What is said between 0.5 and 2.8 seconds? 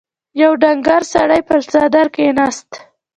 ډنګر سړی پر څادر کېناست.